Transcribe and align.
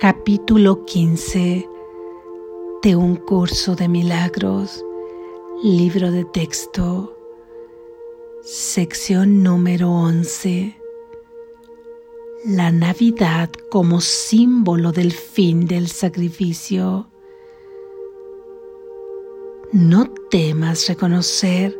Capítulo 0.00 0.86
15 0.86 1.68
de 2.82 2.96
un 2.96 3.16
curso 3.16 3.76
de 3.76 3.86
milagros, 3.86 4.82
libro 5.62 6.10
de 6.10 6.24
texto, 6.24 7.14
sección 8.40 9.42
número 9.42 9.90
11. 9.90 10.74
La 12.46 12.72
Navidad 12.72 13.50
como 13.70 14.00
símbolo 14.00 14.90
del 14.90 15.12
fin 15.12 15.66
del 15.66 15.88
sacrificio. 15.88 17.06
No 19.70 20.10
temas 20.30 20.88
reconocer 20.88 21.78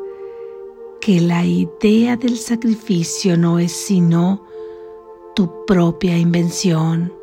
que 1.00 1.22
la 1.22 1.46
idea 1.46 2.18
del 2.18 2.36
sacrificio 2.36 3.38
no 3.38 3.58
es 3.58 3.72
sino 3.72 4.44
tu 5.34 5.64
propia 5.64 6.18
invención 6.18 7.18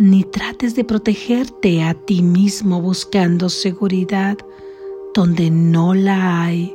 ni 0.00 0.24
trates 0.24 0.74
de 0.74 0.82
protegerte 0.82 1.82
a 1.82 1.92
ti 1.92 2.22
mismo 2.22 2.80
buscando 2.80 3.50
seguridad 3.50 4.38
donde 5.14 5.50
no 5.50 5.92
la 5.92 6.42
hay. 6.42 6.74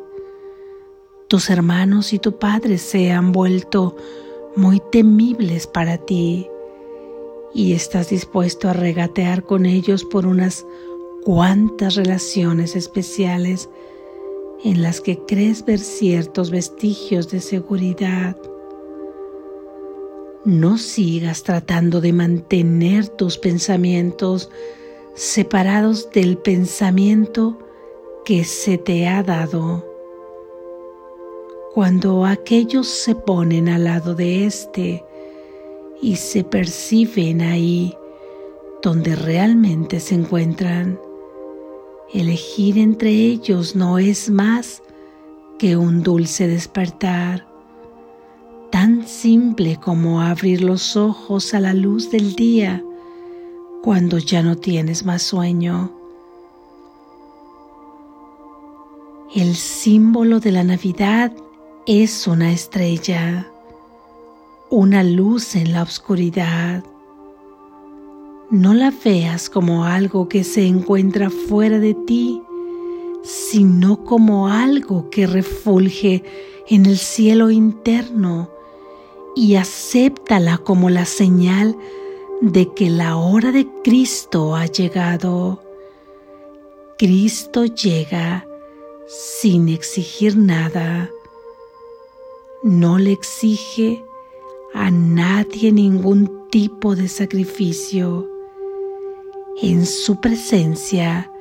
Tus 1.27 1.49
hermanos 1.49 2.13
y 2.13 2.19
tu 2.19 2.37
padre 2.37 2.77
se 2.77 3.11
han 3.11 3.31
vuelto 3.31 3.97
muy 4.55 4.79
temibles 4.91 5.65
para 5.65 5.97
ti 5.97 6.47
y 7.51 7.73
estás 7.73 8.09
dispuesto 8.09 8.69
a 8.69 8.73
regatear 8.73 9.43
con 9.43 9.65
ellos 9.65 10.03
por 10.03 10.27
unas 10.27 10.63
cuantas 11.23 11.95
relaciones 11.95 12.75
especiales 12.75 13.71
en 14.63 14.83
las 14.83 15.01
que 15.01 15.17
crees 15.25 15.65
ver 15.65 15.79
ciertos 15.79 16.51
vestigios 16.51 17.31
de 17.31 17.41
seguridad. 17.41 18.37
No 20.45 20.77
sigas 20.77 21.41
tratando 21.41 22.01
de 22.01 22.13
mantener 22.13 23.07
tus 23.07 23.39
pensamientos 23.39 24.51
separados 25.15 26.11
del 26.11 26.37
pensamiento 26.37 27.57
que 28.25 28.43
se 28.43 28.77
te 28.77 29.07
ha 29.07 29.23
dado. 29.23 29.83
Cuando 31.73 32.25
aquellos 32.27 32.87
se 32.87 33.15
ponen 33.15 33.69
al 33.69 33.85
lado 33.85 34.13
de 34.13 34.45
éste 34.45 35.03
y 35.99 36.17
se 36.17 36.43
perciben 36.43 37.41
ahí 37.41 37.97
donde 38.83 39.15
realmente 39.15 39.99
se 39.99 40.13
encuentran, 40.13 40.99
elegir 42.13 42.77
entre 42.77 43.09
ellos 43.09 43.75
no 43.75 43.97
es 43.97 44.29
más 44.29 44.83
que 45.57 45.75
un 45.75 46.03
dulce 46.03 46.47
despertar 46.47 47.54
tan 48.75 49.07
simple 49.07 49.77
como 49.77 50.19
abrir 50.19 50.61
los 50.61 50.97
ojos 50.97 51.53
a 51.53 51.61
la 51.61 51.73
luz 51.73 52.11
del 52.11 52.35
día 52.35 52.83
cuando 53.81 54.17
ya 54.17 54.43
no 54.43 54.57
tienes 54.57 55.05
más 55.05 55.21
sueño. 55.21 55.93
El 59.33 59.55
símbolo 59.55 60.41
de 60.41 60.51
la 60.51 60.65
Navidad 60.65 61.31
es 61.87 62.27
una 62.27 62.51
estrella, 62.51 63.47
una 64.69 65.05
luz 65.05 65.55
en 65.55 65.71
la 65.71 65.81
oscuridad. 65.81 66.83
No 68.49 68.73
la 68.73 68.91
veas 69.05 69.49
como 69.49 69.85
algo 69.85 70.27
que 70.27 70.43
se 70.43 70.67
encuentra 70.67 71.29
fuera 71.29 71.79
de 71.79 71.93
ti, 71.93 72.41
sino 73.23 74.03
como 74.03 74.49
algo 74.49 75.09
que 75.09 75.27
refulge 75.27 76.25
en 76.67 76.85
el 76.85 76.97
cielo 76.97 77.51
interno 77.51 78.49
y 79.35 79.55
acéptala 79.55 80.57
como 80.57 80.89
la 80.89 81.05
señal 81.05 81.77
de 82.41 82.73
que 82.73 82.89
la 82.89 83.17
hora 83.17 83.51
de 83.51 83.67
Cristo 83.83 84.55
ha 84.55 84.65
llegado. 84.65 85.61
Cristo 86.97 87.65
llega 87.65 88.47
sin 89.07 89.69
exigir 89.69 90.37
nada. 90.37 91.09
No 92.63 92.97
le 92.97 93.11
exige 93.11 94.03
a 94.73 94.89
nadie 94.89 95.71
ningún 95.71 96.47
tipo 96.49 96.95
de 96.95 97.07
sacrificio. 97.07 98.29
En 99.61 99.85
su 99.85 100.19
presencia, 100.19 101.31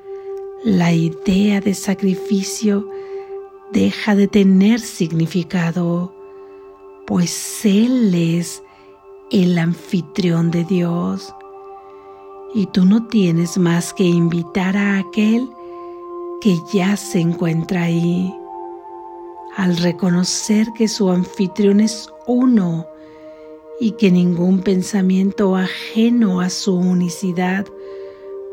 la 0.64 0.92
idea 0.92 1.60
de 1.60 1.74
sacrificio 1.74 2.88
deja 3.72 4.14
de 4.14 4.28
tener 4.28 4.80
significado 4.80 6.12
pues 7.06 7.64
Él 7.64 8.14
es 8.14 8.62
el 9.30 9.58
anfitrión 9.58 10.50
de 10.50 10.64
Dios 10.64 11.34
y 12.54 12.66
tú 12.66 12.84
no 12.84 13.06
tienes 13.08 13.58
más 13.58 13.92
que 13.92 14.04
invitar 14.04 14.76
a 14.76 14.98
aquel 14.98 15.48
que 16.40 16.56
ya 16.72 16.96
se 16.96 17.20
encuentra 17.20 17.82
ahí. 17.84 18.32
Al 19.56 19.76
reconocer 19.76 20.68
que 20.76 20.88
su 20.88 21.10
anfitrión 21.10 21.80
es 21.80 22.08
uno 22.26 22.86
y 23.80 23.92
que 23.92 24.10
ningún 24.10 24.60
pensamiento 24.60 25.56
ajeno 25.56 26.40
a 26.40 26.50
su 26.50 26.76
unicidad 26.76 27.66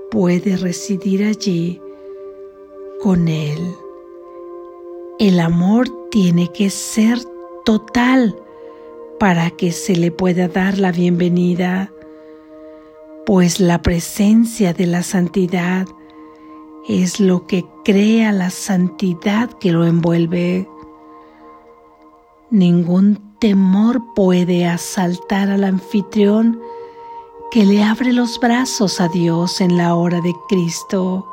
puede 0.09 0.57
residir 0.57 1.23
allí 1.23 1.79
con 3.01 3.28
él. 3.28 3.59
El 5.19 5.39
amor 5.39 5.88
tiene 6.09 6.51
que 6.51 6.69
ser 6.69 7.19
total 7.66 8.41
para 9.22 9.52
que 9.52 9.72
se 9.72 9.96
le 9.96 10.09
pueda 10.09 10.48
dar 10.48 10.80
la 10.80 10.92
bienvenida, 10.92 11.92
pues 13.24 13.59
la 13.59 13.84
presencia 13.84 14.74
de 14.74 14.88
la 14.88 15.04
santidad 15.04 15.86
es 16.90 17.20
lo 17.20 17.46
que 17.46 17.64
crea 17.86 18.31
la 18.31 18.50
santidad 18.50 19.52
que 19.60 19.72
lo 19.72 19.86
envuelve. 19.86 20.68
Ningún 22.50 23.38
temor 23.38 24.02
puede 24.16 24.66
asaltar 24.66 25.52
al 25.52 25.66
anfitrión 25.66 26.60
que 27.52 27.64
le 27.64 27.84
abre 27.84 28.14
los 28.14 28.40
brazos 28.40 29.00
a 29.00 29.08
Dios 29.08 29.62
en 29.62 29.78
la 29.78 29.94
hora 29.94 30.20
de 30.22 30.34
Cristo, 30.50 31.28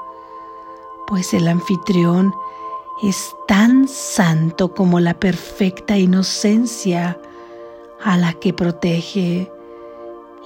pues 1.07 1.33
el 1.33 1.49
anfitrión 1.49 2.35
es 3.03 3.35
tan 3.47 3.89
santo 3.89 4.75
como 4.75 5.01
la 5.01 5.15
perfecta 5.15 5.97
inocencia 5.97 7.19
a 8.03 8.17
la 8.17 8.33
que 8.35 8.53
protege 8.53 9.51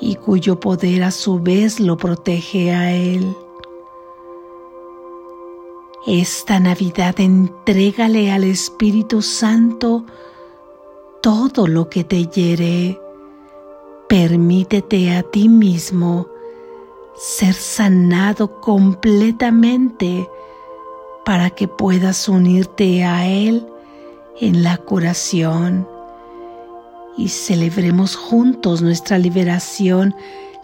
y 0.00 0.16
cuyo 0.16 0.58
poder 0.58 1.02
a 1.04 1.10
su 1.10 1.38
vez 1.38 1.80
lo 1.80 1.96
protege 1.96 2.72
a 2.72 2.92
él. 2.92 3.36
Esta 6.06 6.58
Navidad 6.58 7.20
entrégale 7.20 8.32
al 8.32 8.42
Espíritu 8.42 9.22
Santo 9.22 10.04
todo 11.22 11.68
lo 11.68 11.88
que 11.88 12.02
te 12.02 12.26
hiere. 12.26 13.00
Permítete 14.08 15.14
a 15.14 15.22
ti 15.22 15.48
mismo 15.48 16.26
ser 17.14 17.54
sanado 17.54 18.60
completamente 18.60 20.28
para 21.24 21.50
que 21.50 21.68
puedas 21.68 22.28
unirte 22.28 23.04
a 23.04 23.28
Él 23.28 23.64
en 24.40 24.64
la 24.64 24.78
curación 24.78 25.86
y 27.16 27.28
celebremos 27.28 28.16
juntos 28.16 28.82
nuestra 28.82 29.18
liberación, 29.18 30.14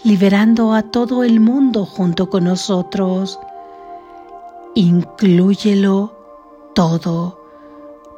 liberando 0.05 0.73
a 0.73 0.83
todo 0.83 1.25
el 1.25 1.41
mundo 1.41 1.85
junto 1.85 2.31
con 2.31 2.45
nosotros. 2.45 3.39
Inclúyelo 4.75 6.13
todo, 6.75 7.41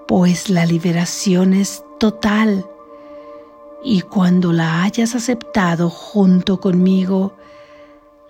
pues 0.06 0.50
la 0.50 0.66
liberación 0.66 1.54
es 1.54 1.82
total 1.98 2.66
y 3.82 4.02
cuando 4.02 4.52
la 4.52 4.82
hayas 4.82 5.14
aceptado 5.14 5.88
junto 5.88 6.60
conmigo, 6.60 7.32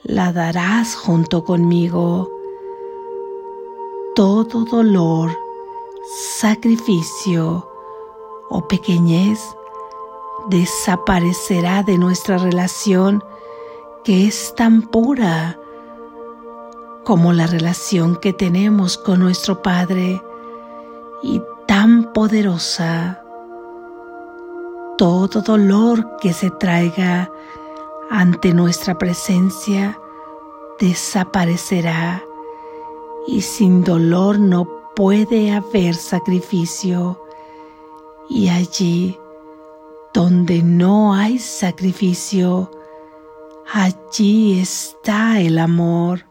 la 0.02 0.32
darás 0.32 0.94
junto 0.94 1.44
conmigo. 1.44 2.30
Todo 4.14 4.64
dolor, 4.64 5.36
sacrificio 6.38 7.68
o 8.48 8.66
pequeñez 8.68 9.40
desaparecerá 10.48 11.82
de 11.82 11.98
nuestra 11.98 12.38
relación 12.38 13.22
que 14.04 14.26
es 14.26 14.54
tan 14.54 14.82
pura 14.82 15.58
como 17.04 17.32
la 17.32 17.46
relación 17.46 18.16
que 18.16 18.32
tenemos 18.32 18.96
con 18.96 19.20
nuestro 19.20 19.62
Padre 19.62 20.22
y 21.22 21.42
tan 21.66 22.12
poderosa. 22.12 23.22
Todo 24.96 25.40
dolor 25.42 26.16
que 26.20 26.32
se 26.32 26.50
traiga 26.50 27.30
ante 28.10 28.52
nuestra 28.52 28.98
presencia 28.98 29.98
desaparecerá 30.78 32.22
y 33.26 33.42
sin 33.42 33.84
dolor 33.84 34.38
no 34.38 34.66
puede 34.94 35.52
haber 35.52 35.94
sacrificio 35.94 37.20
y 38.28 38.48
allí 38.48 39.18
donde 40.12 40.62
no 40.62 41.14
hay 41.14 41.38
sacrificio, 41.38 42.70
allí 43.72 44.60
está 44.60 45.40
el 45.40 45.58
amor. 45.58 46.26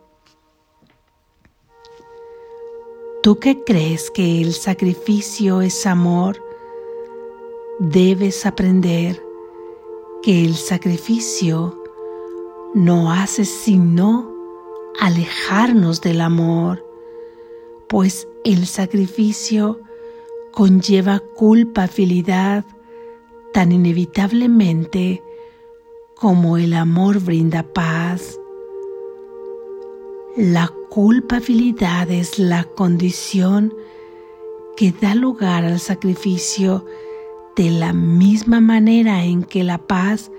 Tú 3.23 3.39
que 3.39 3.63
crees 3.63 4.11
que 4.11 4.41
el 4.41 4.53
sacrificio 4.53 5.61
es 5.61 5.85
amor, 5.85 6.41
debes 7.79 8.45
aprender 8.45 9.21
que 10.21 10.43
el 10.45 10.55
sacrificio 10.55 11.81
no 12.73 13.11
hace 13.11 13.45
sino 13.45 14.33
alejarnos 14.99 16.01
del 16.01 16.21
amor, 16.21 16.85
pues 17.87 18.27
el 18.43 18.67
sacrificio 18.67 19.79
conlleva 20.51 21.19
culpabilidad 21.35 22.65
tan 23.53 23.71
inevitablemente 23.71 25.23
como 26.15 26.57
el 26.57 26.73
amor 26.73 27.19
brinda 27.19 27.63
paz. 27.63 28.39
La 30.35 30.71
culpabilidad 30.89 32.09
es 32.11 32.39
la 32.39 32.63
condición 32.63 33.73
que 34.75 34.91
da 34.91 35.15
lugar 35.15 35.65
al 35.65 35.79
sacrificio 35.79 36.85
de 37.55 37.71
la 37.71 37.93
misma 37.93 38.61
manera 38.61 39.25
en 39.25 39.43
que 39.43 39.63
la 39.63 39.77
paz 39.77 40.31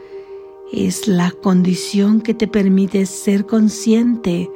es 0.72 1.08
la 1.08 1.32
condición 1.32 2.20
que 2.20 2.34
te 2.34 2.46
permite 2.46 3.04
ser 3.06 3.44
consciente 3.44 4.50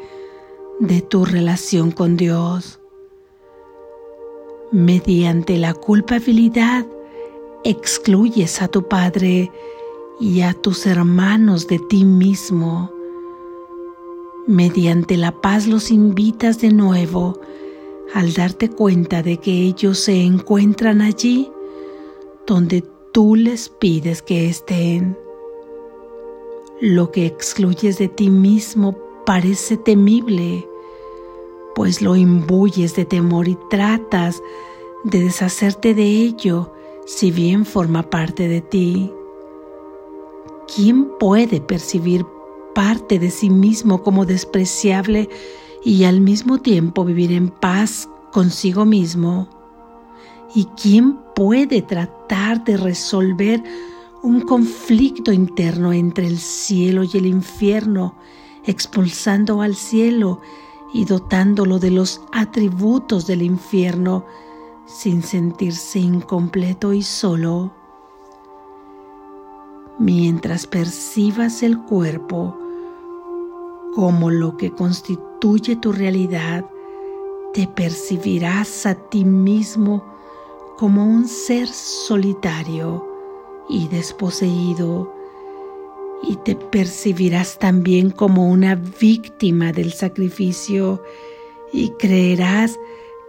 de 0.80 1.00
tu 1.02 1.24
relación 1.24 1.90
con 1.90 2.16
Dios. 2.16 2.80
Mediante 4.70 5.58
la 5.58 5.74
culpabilidad 5.74 6.86
excluyes 7.64 8.60
a 8.60 8.68
tu 8.68 8.86
Padre 8.86 9.50
y 10.20 10.42
a 10.42 10.52
tus 10.52 10.86
hermanos 10.86 11.66
de 11.66 11.78
ti 11.78 12.04
mismo. 12.04 12.92
Mediante 14.46 15.16
la 15.16 15.32
paz 15.32 15.66
los 15.66 15.90
invitas 15.90 16.60
de 16.60 16.70
nuevo 16.70 17.40
al 18.12 18.34
darte 18.34 18.68
cuenta 18.68 19.22
de 19.22 19.38
que 19.38 19.50
ellos 19.62 19.98
se 19.98 20.22
encuentran 20.22 21.00
allí 21.00 21.50
donde 22.46 22.84
tú 23.12 23.34
les 23.34 23.70
pides 23.70 24.20
que 24.20 24.46
estén. 24.48 25.16
Lo 26.80 27.10
que 27.10 27.24
excluyes 27.24 27.96
de 27.96 28.08
ti 28.08 28.28
mismo 28.28 28.94
parece 29.24 29.78
temible, 29.78 30.68
pues 31.74 32.02
lo 32.02 32.14
imbuyes 32.14 32.94
de 32.94 33.06
temor 33.06 33.48
y 33.48 33.56
tratas 33.70 34.42
de 35.04 35.22
deshacerte 35.24 35.94
de 35.94 36.04
ello 36.04 36.70
si 37.06 37.30
bien 37.30 37.64
forma 37.64 38.02
parte 38.02 38.48
de 38.48 38.60
ti. 38.60 39.12
¿Quién 40.74 41.10
puede 41.18 41.60
percibir 41.60 42.24
parte 42.74 43.18
de 43.18 43.30
sí 43.30 43.50
mismo 43.50 44.02
como 44.02 44.24
despreciable 44.24 45.28
y 45.84 46.04
al 46.04 46.20
mismo 46.20 46.58
tiempo 46.58 47.04
vivir 47.04 47.32
en 47.32 47.48
paz 47.48 48.08
consigo 48.32 48.84
mismo? 48.84 49.48
¿Y 50.54 50.66
quién 50.80 51.18
puede 51.34 51.82
tratar 51.82 52.64
de 52.64 52.76
resolver 52.76 53.62
un 54.22 54.40
conflicto 54.40 55.32
interno 55.32 55.92
entre 55.92 56.26
el 56.26 56.38
cielo 56.38 57.02
y 57.04 57.10
el 57.18 57.26
infierno, 57.26 58.14
expulsando 58.64 59.60
al 59.60 59.74
cielo 59.74 60.40
y 60.94 61.04
dotándolo 61.04 61.78
de 61.78 61.90
los 61.90 62.22
atributos 62.32 63.26
del 63.26 63.42
infierno 63.42 64.24
sin 64.86 65.22
sentirse 65.22 65.98
incompleto 65.98 66.92
y 66.92 67.02
solo? 67.02 67.72
Mientras 69.98 70.66
percibas 70.66 71.62
el 71.62 71.78
cuerpo 71.78 72.58
como 73.94 74.30
lo 74.30 74.56
que 74.56 74.72
constituye 74.72 75.76
tu 75.76 75.92
realidad, 75.92 76.68
te 77.52 77.68
percibirás 77.68 78.86
a 78.86 78.94
ti 78.96 79.24
mismo 79.24 80.04
como 80.76 81.04
un 81.04 81.28
ser 81.28 81.68
solitario 81.68 83.06
y 83.68 83.86
desposeído 83.88 85.14
y 86.22 86.36
te 86.36 86.56
percibirás 86.56 87.58
también 87.58 88.10
como 88.10 88.48
una 88.48 88.74
víctima 88.74 89.72
del 89.72 89.92
sacrificio 89.92 91.02
y 91.72 91.90
creerás 91.90 92.78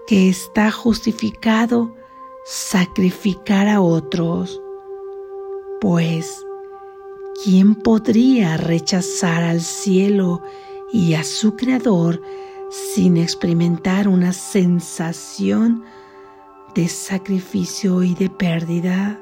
que 0.07 0.29
está 0.29 0.71
justificado 0.71 1.95
sacrificar 2.45 3.67
a 3.67 3.81
otros. 3.81 4.61
Pues, 5.81 6.45
¿quién 7.43 7.75
podría 7.75 8.57
rechazar 8.57 9.43
al 9.43 9.61
cielo 9.61 10.41
y 10.93 11.15
a 11.15 11.23
su 11.23 11.55
Creador 11.55 12.21
sin 12.69 13.17
experimentar 13.17 14.07
una 14.07 14.31
sensación 14.31 15.83
de 16.75 16.87
sacrificio 16.87 18.03
y 18.03 18.13
de 18.13 18.29
pérdida? 18.29 19.19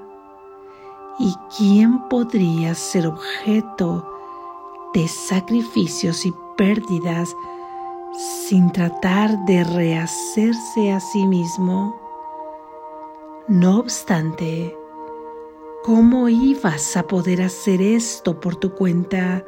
¿Y 1.19 1.33
quién 1.57 2.09
podría 2.09 2.75
ser 2.75 3.07
objeto 3.07 4.05
de 4.93 5.07
sacrificios 5.07 6.25
y 6.25 6.33
pérdidas 6.57 7.35
sin 8.17 8.71
tratar 8.71 9.37
de 9.45 9.63
rehacerse 9.63 10.91
a 10.91 10.99
sí 10.99 11.25
mismo? 11.25 11.99
No 13.47 13.79
obstante, 13.79 14.75
¿cómo 15.83 16.29
ibas 16.29 16.95
a 16.95 17.03
poder 17.03 17.41
hacer 17.41 17.81
esto 17.81 18.39
por 18.39 18.55
tu 18.55 18.73
cuenta 18.73 19.43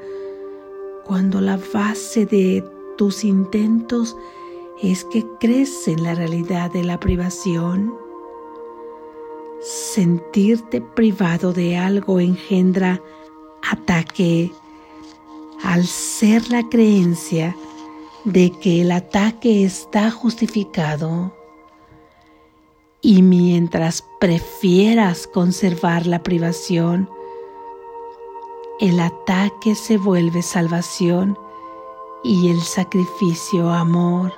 cuando 1.06 1.42
la 1.42 1.60
base 1.74 2.26
de 2.26 2.64
tus 2.98 3.24
intentos 3.24 4.18
es 4.82 5.06
que 5.06 5.26
crees 5.40 5.88
en 5.88 6.04
la 6.04 6.16
realidad 6.16 6.72
de 6.72 6.84
la 6.84 7.00
privación? 7.00 7.94
Sentirte 9.62 10.82
privado 10.82 11.54
de 11.54 11.78
algo 11.78 12.20
engendra 12.20 13.02
ataque 13.72 14.52
al 15.64 15.86
ser 15.86 16.50
la 16.50 16.68
creencia 16.68 17.56
de 18.26 18.52
que 18.60 18.82
el 18.82 18.92
ataque 18.92 19.64
está 19.64 20.12
justificado. 20.12 21.34
Y 23.02 23.22
mientras 23.22 24.04
prefieras 24.20 25.28
conservar 25.28 26.08
la 26.08 26.24
privación, 26.24 27.08
el 28.80 29.00
ataque 29.00 29.76
se 29.76 29.98
vuelve 29.98 30.42
salvación 30.42 31.38
y 32.24 32.50
el 32.50 32.62
sacrificio 32.62 33.70
amor. 33.70 34.34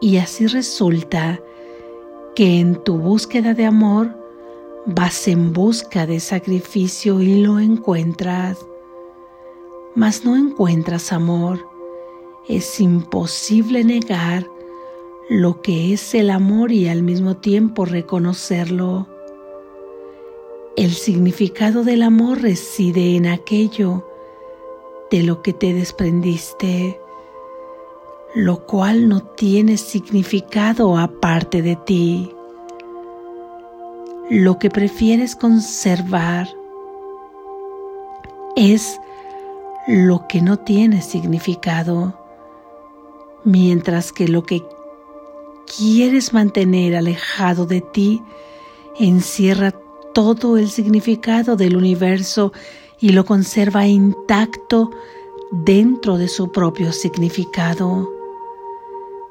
Y 0.00 0.16
así 0.16 0.46
resulta 0.46 1.38
que 2.34 2.60
en 2.60 2.82
tu 2.82 2.96
búsqueda 2.96 3.52
de 3.52 3.66
amor 3.66 4.16
vas 4.86 5.28
en 5.28 5.52
busca 5.52 6.06
de 6.06 6.18
sacrificio 6.18 7.20
y 7.20 7.42
lo 7.42 7.58
encuentras, 7.58 8.58
mas 9.94 10.24
no 10.24 10.34
encuentras 10.34 11.12
amor. 11.12 11.67
Es 12.48 12.80
imposible 12.80 13.84
negar 13.84 14.46
lo 15.28 15.60
que 15.60 15.92
es 15.92 16.14
el 16.14 16.30
amor 16.30 16.72
y 16.72 16.88
al 16.88 17.02
mismo 17.02 17.36
tiempo 17.36 17.84
reconocerlo. 17.84 19.06
El 20.76 20.92
significado 20.92 21.84
del 21.84 22.02
amor 22.02 22.40
reside 22.40 23.16
en 23.16 23.26
aquello 23.26 24.06
de 25.10 25.22
lo 25.22 25.42
que 25.42 25.52
te 25.52 25.74
desprendiste 25.74 26.98
lo 28.34 28.66
cual 28.66 29.08
no 29.08 29.22
tiene 29.22 29.76
significado 29.76 30.98
aparte 30.98 31.62
de 31.62 31.76
ti. 31.76 32.30
Lo 34.30 34.58
que 34.58 34.68
prefieres 34.68 35.34
conservar 35.34 36.48
es 38.54 39.00
lo 39.86 40.26
que 40.28 40.42
no 40.42 40.58
tiene 40.58 41.00
significado, 41.00 42.17
mientras 43.48 44.12
que 44.12 44.28
lo 44.28 44.42
que 44.42 44.62
quieres 45.66 46.32
mantener 46.32 46.94
alejado 46.94 47.66
de 47.66 47.80
ti 47.80 48.22
encierra 48.98 49.72
todo 50.12 50.58
el 50.58 50.68
significado 50.68 51.56
del 51.56 51.76
universo 51.76 52.52
y 53.00 53.10
lo 53.10 53.24
conserva 53.24 53.86
intacto 53.86 54.90
dentro 55.50 56.18
de 56.18 56.28
su 56.28 56.52
propio 56.52 56.92
significado. 56.92 58.10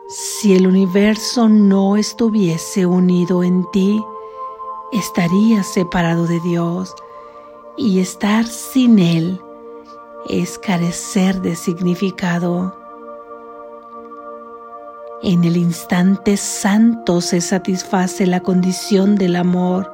Si 0.09 0.55
el 0.55 0.65
universo 0.65 1.47
no 1.47 1.97
estuviese 1.97 2.85
unido 2.85 3.43
en 3.43 3.69
ti, 3.71 4.01
estarías 4.93 5.67
separado 5.67 6.25
de 6.25 6.39
Dios 6.39 6.95
y 7.77 7.99
estar 7.99 8.47
sin 8.47 8.99
Él 8.99 9.41
es 10.29 10.57
carecer 10.57 11.41
de 11.41 11.55
significado. 11.55 12.86
En 15.23 15.43
el 15.43 15.57
instante 15.57 16.37
santo 16.37 17.21
se 17.21 17.41
satisface 17.41 18.27
la 18.27 18.41
condición 18.41 19.15
del 19.15 19.35
amor, 19.35 19.91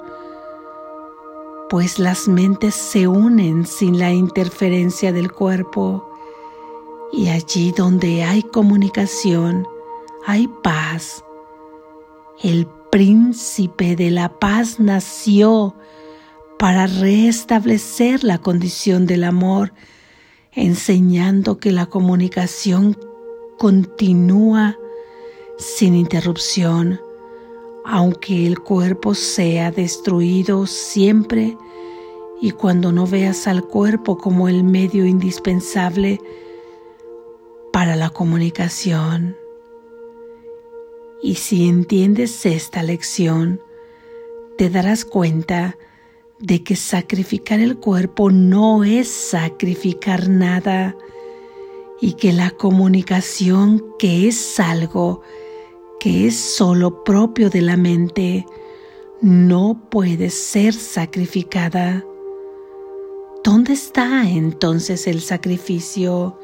pues 1.69 1.97
las 1.97 2.27
mentes 2.27 2.75
se 2.75 3.07
unen 3.07 3.65
sin 3.65 3.99
la 3.99 4.11
interferencia 4.11 5.13
del 5.13 5.31
cuerpo 5.31 6.05
y 7.13 7.29
allí 7.29 7.71
donde 7.71 8.23
hay 8.23 8.43
comunicación 8.43 9.65
hay 10.25 10.49
paz. 10.61 11.23
El 12.41 12.67
príncipe 12.91 13.95
de 13.95 14.11
la 14.11 14.27
paz 14.39 14.79
nació 14.81 15.73
para 16.59 16.85
restablecer 16.85 18.25
la 18.25 18.39
condición 18.39 19.05
del 19.05 19.23
amor, 19.23 19.73
enseñando 20.51 21.59
que 21.59 21.71
la 21.71 21.85
comunicación 21.85 22.97
continúa 23.57 24.77
sin 25.57 25.95
interrupción, 25.95 26.99
aunque 27.85 28.47
el 28.47 28.59
cuerpo 28.59 29.13
sea 29.13 29.71
destruido 29.71 30.65
siempre 30.67 31.57
y 32.41 32.51
cuando 32.51 32.91
no 32.91 33.07
veas 33.07 33.47
al 33.47 33.63
cuerpo 33.63 34.17
como 34.17 34.49
el 34.49 34.63
medio 34.63 35.05
indispensable 35.05 36.19
para 37.71 37.95
la 37.95 38.09
comunicación. 38.09 39.37
Y 41.21 41.35
si 41.35 41.69
entiendes 41.69 42.45
esta 42.45 42.83
lección, 42.83 43.61
te 44.57 44.69
darás 44.69 45.05
cuenta 45.05 45.77
de 46.39 46.63
que 46.63 46.75
sacrificar 46.75 47.61
el 47.61 47.77
cuerpo 47.77 48.29
no 48.29 48.83
es 48.83 49.07
sacrificar 49.07 50.27
nada 50.27 50.95
y 52.01 52.13
que 52.13 52.33
la 52.33 52.51
comunicación 52.51 53.81
que 53.97 54.27
es 54.27 54.59
algo 54.59 55.21
que 56.03 56.27
es 56.27 56.37
solo 56.37 57.05
propio 57.05 57.49
de 57.49 57.61
la 57.61 57.77
mente 57.77 58.45
no 59.21 59.87
puede 59.89 60.31
ser 60.31 60.73
sacrificada. 60.73 62.03
¿Dónde 63.41 63.71
está 63.71 64.29
entonces 64.29 65.07
el 65.07 65.21
sacrificio? 65.21 66.37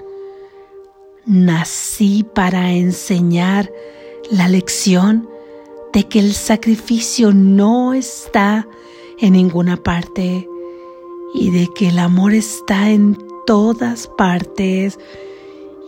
Nací 1.25 2.25
para 2.33 2.71
enseñar 2.71 3.69
la 4.31 4.47
lección 4.47 5.27
de 5.91 6.07
que 6.07 6.19
el 6.19 6.33
sacrificio 6.35 7.33
no 7.33 7.93
está 7.93 8.65
en 9.17 9.33
ninguna 9.33 9.75
parte 9.75 10.47
y 11.33 11.51
de 11.51 11.67
que 11.75 11.89
el 11.89 11.99
amor 11.99 12.33
está 12.33 12.91
en 12.91 13.17
todas 13.45 14.07
partes. 14.07 14.97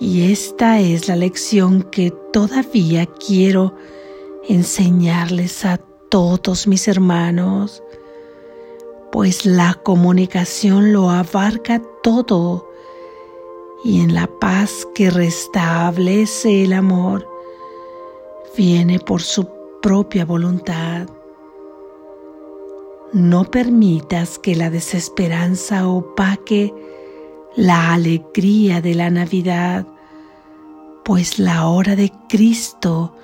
Y 0.01 0.31
esta 0.31 0.79
es 0.79 1.08
la 1.08 1.15
lección 1.15 1.84
que 1.84 2.10
todavía 2.34 3.05
quiero 3.05 3.75
enseñarles 4.50 5.63
a 5.63 5.77
todos 6.10 6.65
mis 6.65 6.88
hermanos, 6.88 7.84
pues 9.12 9.46
la 9.46 9.75
comunicación 9.75 10.91
lo 10.91 11.12
abarca 11.12 11.84
todo 12.01 12.67
y 13.84 14.01
en 14.01 14.15
la 14.15 14.25
paz 14.25 14.88
que 14.96 15.12
restablece 15.12 16.63
el 16.63 16.74
amor 16.74 17.27
viene 18.58 18.98
por 18.98 19.22
su 19.22 19.48
propia 19.84 20.25
voluntad. 20.25 21.08
No 23.13 23.43
permitas 23.43 24.39
que 24.39 24.55
la 24.55 24.72
desesperanza 24.72 25.88
opaque 25.88 26.74
la 27.55 27.93
alegría 27.93 28.81
de 28.81 28.96
la 28.96 29.10
Navidad, 29.10 29.86
pues 31.03 31.39
la 31.39 31.67
hora 31.67 31.96
de 31.96 32.12
Cristo 32.29 33.15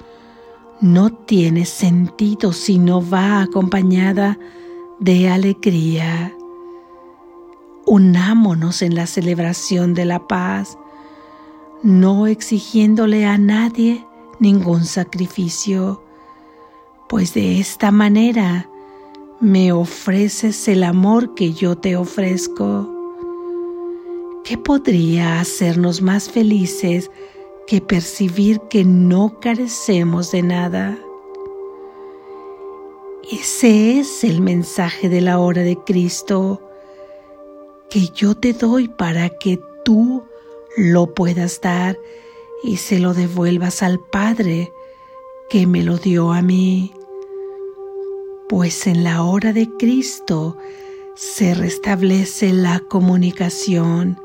no 0.82 1.12
tiene 1.12 1.66
sentido 1.66 2.54
si 2.54 2.78
no 2.78 3.08
va 3.08 3.42
acompañada 3.42 4.38
de 5.00 5.30
alegría. 5.30 6.36
Unámonos 7.86 8.82
en 8.82 8.96
la 8.96 9.08
celebración 9.08 9.94
de 9.94 10.06
la 10.06 10.28
paz, 10.28 10.78
no 11.84 12.28
exigiéndole 12.28 13.26
a 13.26 13.38
nadie 13.38 14.06
ningún 14.40 14.86
sacrificio, 14.86 16.04
pues 17.08 17.34
de 17.34 17.60
esta 17.60 17.92
manera 17.92 18.70
me 19.40 19.72
ofreces 19.72 20.68
el 20.68 20.84
amor 20.84 21.34
que 21.36 21.54
yo 21.54 21.78
te 21.78 21.96
ofrezco. 21.96 22.94
¿Qué 24.44 24.58
podría 24.58 25.40
hacernos 25.40 26.02
más 26.02 26.30
felices 26.30 27.12
que 27.68 27.82
percibir 27.82 28.62
que 28.70 28.86
no 28.86 29.40
carecemos 29.42 30.32
de 30.32 30.42
nada? 30.42 30.98
Ese 33.30 34.00
es 34.00 34.24
el 34.24 34.42
mensaje 34.42 35.10
de 35.10 35.20
la 35.20 35.38
hora 35.40 35.62
de 35.62 35.76
Cristo 35.76 36.62
que 37.90 38.08
yo 38.16 38.36
te 38.36 38.54
doy 38.54 38.88
para 38.88 39.30
que 39.30 39.60
tú 39.84 40.24
lo 40.78 41.14
puedas 41.14 41.60
dar 41.60 42.00
y 42.64 42.78
se 42.78 43.00
lo 43.00 43.14
devuelvas 43.14 43.84
al 43.84 44.00
Padre 44.00 44.72
que 45.50 45.68
me 45.68 45.84
lo 45.84 45.98
dio 45.98 46.32
a 46.32 46.42
mí. 46.42 46.94
Pues 48.48 48.88
en 48.88 49.04
la 49.04 49.24
hora 49.24 49.52
de 49.52 49.70
Cristo 49.78 50.58
se 51.16 51.54
restablece 51.54 52.54
la 52.54 52.80
comunicación 52.80 54.18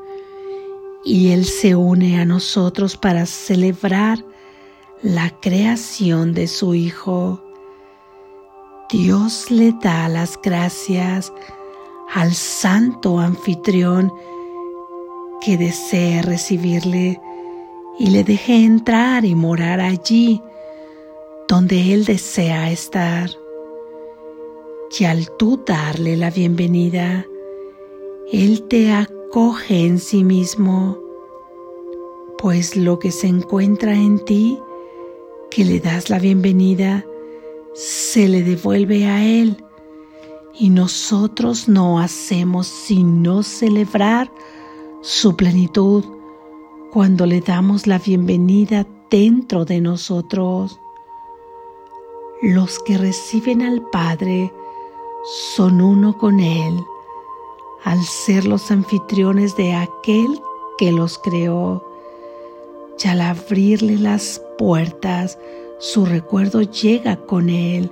y 1.05 1.31
Él 1.31 1.45
se 1.45 1.75
une 1.75 2.19
a 2.19 2.25
nosotros 2.25 2.97
para 2.97 3.25
celebrar 3.25 4.23
la 5.01 5.29
creación 5.41 6.33
de 6.33 6.47
su 6.47 6.75
Hijo. 6.75 7.41
Dios 8.89 9.51
le 9.51 9.73
da 9.81 10.07
las 10.07 10.39
gracias 10.41 11.31
al 12.13 12.33
santo 12.33 13.19
anfitrión 13.19 14.11
que 15.41 15.57
desee 15.57 16.21
recibirle 16.21 17.19
y 17.99 18.09
le 18.11 18.23
deje 18.23 18.63
entrar 18.63 19.25
y 19.25 19.35
morar 19.35 19.81
allí 19.81 20.41
donde 21.47 21.93
Él 21.93 22.05
desea 22.05 22.71
estar. 22.71 23.29
Y 24.97 25.05
al 25.05 25.29
tú 25.37 25.61
darle 25.65 26.15
la 26.17 26.29
bienvenida, 26.29 27.25
Él 28.31 28.63
te 28.69 28.91
acoge 29.33 29.87
en 29.87 29.97
sí 29.97 30.23
mismo, 30.23 30.95
pues 32.37 32.75
lo 32.75 32.99
que 32.99 33.09
se 33.09 33.25
encuentra 33.25 33.95
en 33.95 34.23
ti, 34.23 34.59
que 35.49 35.65
le 35.65 35.79
das 35.79 36.11
la 36.11 36.19
bienvenida, 36.19 37.03
se 37.73 38.27
le 38.27 38.43
devuelve 38.43 39.07
a 39.07 39.25
Él. 39.25 39.57
Y 40.53 40.69
nosotros 40.69 41.67
no 41.67 41.99
hacemos 41.99 42.67
sino 42.67 43.41
celebrar 43.41 44.31
su 45.01 45.35
plenitud 45.35 46.05
cuando 46.91 47.25
le 47.25 47.41
damos 47.41 47.87
la 47.87 47.97
bienvenida 47.97 48.85
dentro 49.09 49.65
de 49.65 49.81
nosotros. 49.81 50.79
Los 52.43 52.77
que 52.77 52.99
reciben 52.99 53.63
al 53.63 53.81
Padre 53.89 54.53
son 55.55 55.81
uno 55.81 56.19
con 56.19 56.39
Él, 56.39 56.75
al 57.83 58.03
ser 58.03 58.45
los 58.45 58.71
anfitriones 58.71 59.55
de 59.55 59.73
aquel 59.73 60.41
que 60.77 60.91
los 60.91 61.17
creó. 61.17 61.85
Y 63.03 63.07
al 63.07 63.21
abrirle 63.21 63.97
las 63.97 64.41
puertas, 64.57 65.37
su 65.79 66.05
recuerdo 66.05 66.61
llega 66.61 67.17
con 67.17 67.49
Él 67.49 67.91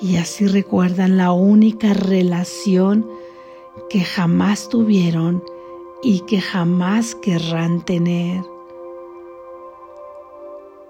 y 0.00 0.16
así 0.16 0.46
recuerdan 0.46 1.16
la 1.16 1.32
única 1.32 1.94
relación 1.94 3.08
que 3.88 4.00
jamás 4.00 4.68
tuvieron 4.68 5.42
y 6.02 6.20
que 6.20 6.40
jamás 6.40 7.14
querrán 7.14 7.84
tener. 7.84 8.44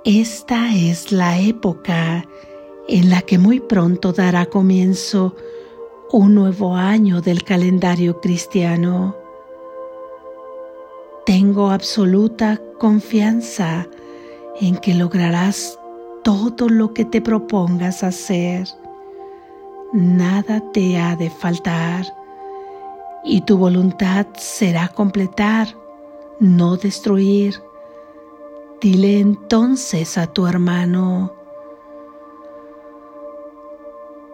Esta 0.04 0.75
es 0.75 1.12
la 1.12 1.40
época 1.40 2.26
en 2.88 3.08
la 3.08 3.23
que 3.23 3.38
muy 3.38 3.61
pronto 3.61 4.12
dará 4.12 4.46
comienzo 4.46 5.34
un 6.12 6.34
nuevo 6.34 6.75
año 6.75 7.20
del 7.20 7.42
calendario 7.42 8.20
cristiano. 8.20 9.16
Tengo 11.26 11.70
absoluta 11.70 12.61
confianza 12.78 13.87
en 14.61 14.76
que 14.76 14.94
lograrás 14.94 15.78
todo 16.23 16.68
lo 16.68 16.92
que 16.92 17.04
te 17.04 17.20
propongas 17.20 18.04
hacer. 18.04 18.68
Nada 19.92 20.61
te 20.73 20.99
ha 20.99 21.16
de 21.16 21.30
faltar 21.30 22.04
y 23.25 23.40
tu 23.40 23.56
voluntad 23.56 24.26
será 24.37 24.88
completar, 24.88 25.68
no 26.38 26.76
destruir. 26.76 27.62
Dile 28.80 29.20
entonces 29.20 30.18
a 30.18 30.26
tu 30.26 30.46
hermano, 30.46 31.32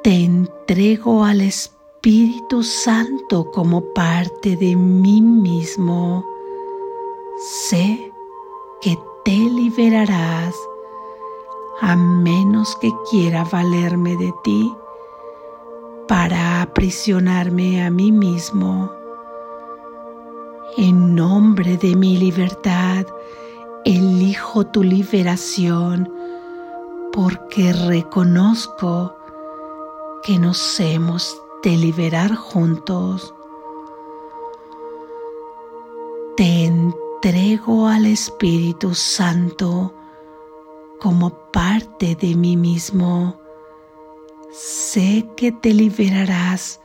te 0.02 0.24
entrego 0.70 1.24
al 1.24 1.40
Espíritu 1.40 2.62
Santo 2.62 3.50
como 3.50 3.92
parte 3.92 4.56
de 4.56 4.76
mí 4.76 5.20
mismo. 5.20 6.24
Sé 7.68 8.12
que 8.80 8.96
te 9.24 9.32
liberarás 9.32 10.54
a 11.80 11.96
menos 11.96 12.76
que 12.76 12.92
quiera 13.10 13.42
valerme 13.42 14.16
de 14.16 14.32
ti 14.44 14.72
para 16.06 16.62
aprisionarme 16.62 17.84
a 17.84 17.90
mí 17.90 18.12
mismo. 18.12 18.92
En 20.76 21.16
nombre 21.16 21.78
de 21.78 21.96
mi 21.96 22.16
libertad, 22.16 23.06
elijo 23.84 24.64
tu 24.68 24.84
liberación 24.84 26.08
porque 27.12 27.72
reconozco 27.72 29.16
que 30.22 30.38
nos 30.38 30.78
hemos 30.80 31.40
de 31.62 31.76
liberar 31.76 32.34
juntos. 32.34 33.34
Te 36.36 36.64
entrego 36.64 37.86
al 37.86 38.06
Espíritu 38.06 38.94
Santo 38.94 39.94
como 41.00 41.30
parte 41.52 42.16
de 42.16 42.34
mí 42.34 42.56
mismo. 42.56 43.40
Sé 44.52 45.26
que 45.36 45.52
te 45.52 45.72
liberarás 45.72 46.80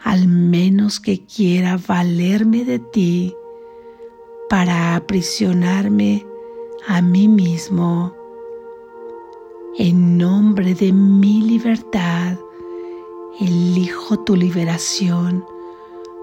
al 0.00 0.28
menos 0.28 1.00
que 1.00 1.24
quiera 1.24 1.78
valerme 1.86 2.64
de 2.64 2.78
ti 2.78 3.34
para 4.50 4.96
aprisionarme 4.96 6.26
a 6.86 7.00
mí 7.00 7.28
mismo. 7.28 8.14
En 9.76 10.18
nombre 10.18 10.74
de 10.74 10.92
mi 10.92 11.40
libertad, 11.42 12.38
elijo 13.40 14.20
tu 14.20 14.36
liberación 14.36 15.44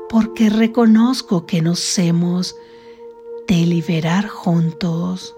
porque 0.10 0.50
reconozco 0.50 1.46
que 1.46 1.62
nos 1.62 1.98
hemos 1.98 2.56
de 3.48 3.66
liberar 3.66 4.28
juntos. 4.28 5.36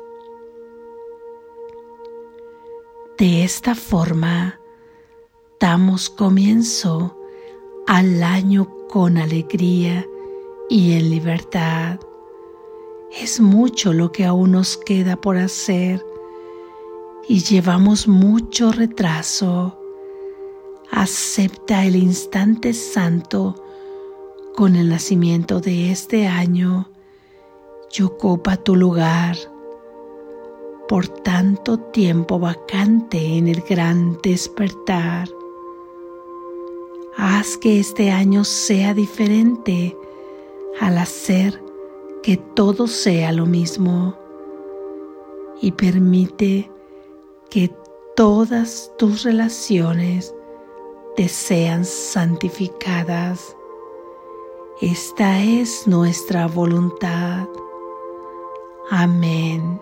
De 3.18 3.44
esta 3.44 3.76
forma, 3.76 4.60
damos 5.60 6.10
comienzo 6.10 7.16
al 7.86 8.24
año 8.24 8.68
con 8.90 9.18
alegría 9.18 10.08
y 10.70 10.94
en 10.94 11.10
libertad. 11.12 12.00
Es 13.12 13.40
mucho 13.40 13.94
lo 13.94 14.12
que 14.12 14.26
aún 14.26 14.54
nos 14.54 14.78
queda 14.78 15.16
por 15.16 15.38
hacer 15.38 16.04
y 17.28 17.42
llevamos 17.42 18.08
mucho 18.08 18.72
retraso. 18.72 19.83
Acepta 20.96 21.86
el 21.86 21.96
instante 21.96 22.72
santo 22.72 23.56
con 24.56 24.76
el 24.76 24.90
nacimiento 24.90 25.60
de 25.60 25.90
este 25.90 26.28
año 26.28 26.88
y 27.98 28.04
ocupa 28.04 28.58
tu 28.58 28.76
lugar 28.76 29.36
por 30.88 31.08
tanto 31.08 31.80
tiempo 31.80 32.38
vacante 32.38 33.18
en 33.38 33.48
el 33.48 33.62
gran 33.62 34.20
despertar. 34.22 35.28
Haz 37.18 37.58
que 37.58 37.80
este 37.80 38.12
año 38.12 38.44
sea 38.44 38.94
diferente 38.94 39.98
al 40.80 41.00
hacer 41.00 41.60
que 42.22 42.38
todo 42.38 42.86
sea 42.86 43.32
lo 43.32 43.48
mismo 43.48 44.16
y 45.60 45.72
permite 45.72 46.70
que 47.50 47.74
todas 48.16 48.92
tus 49.00 49.24
relaciones 49.24 50.36
te 51.16 51.30
sean 51.30 51.86
santificadas. 51.86 53.56
Esta 54.82 55.42
es 55.44 55.88
nuestra 55.88 56.48
voluntad. 56.48 57.48
Amén. 58.90 59.80